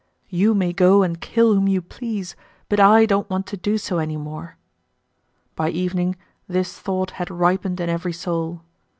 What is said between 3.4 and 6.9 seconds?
to do so any more!" By evening this